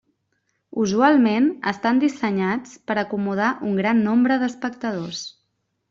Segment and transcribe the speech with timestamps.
[0.83, 5.27] Usualment estan dissenyats per acomodar un gran nombre d'espectadors.